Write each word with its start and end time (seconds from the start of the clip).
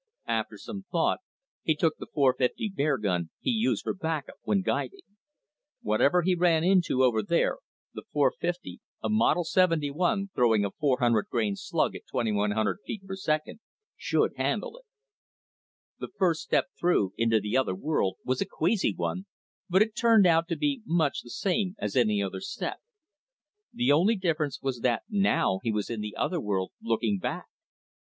After 0.25 0.57
some 0.57 0.85
thought, 0.91 1.19
he 1.61 1.75
took 1.75 1.97
the 1.97 2.07
.450 2.07 2.73
bear 2.75 2.97
gun 2.97 3.29
he 3.39 3.51
used 3.51 3.83
for 3.83 3.93
back 3.93 4.27
up 4.29 4.37
when 4.41 4.63
guiding. 4.63 5.03
Whatever 5.83 6.23
he 6.23 6.33
ran 6.33 6.63
into 6.63 7.03
over 7.03 7.21
there, 7.21 7.57
the 7.93 8.01
.450 8.11 8.79
a 9.03 9.09
model 9.09 9.43
71 9.43 10.31
throwing 10.33 10.65
a 10.65 10.71
400 10.71 11.27
grain 11.29 11.55
slug 11.55 11.95
at 11.95 12.01
2100 12.11 12.77
fps 12.89 13.59
should 13.95 14.31
handle 14.37 14.75
it. 14.79 14.85
The 15.99 16.09
first 16.17 16.41
step 16.41 16.69
through 16.79 17.13
into 17.15 17.39
the 17.39 17.55
other 17.55 17.75
world 17.75 18.17
was 18.25 18.41
a 18.41 18.47
queasy 18.47 18.95
one, 18.95 19.27
but 19.69 19.83
it 19.83 19.95
turned 19.95 20.25
out 20.25 20.47
to 20.47 20.55
be 20.55 20.81
much 20.87 21.21
the 21.21 21.29
same 21.29 21.75
as 21.77 21.95
any 21.95 22.23
other 22.23 22.39
step. 22.41 22.79
The 23.71 23.91
only 23.91 24.15
difference 24.15 24.63
was 24.63 24.79
that 24.79 25.03
now 25.07 25.59
he 25.61 25.71
was 25.71 25.91
in 25.91 26.01
the 26.01 26.15
other 26.17 26.41
world 26.41 26.71
looking 26.81 27.19
back. 27.19 27.45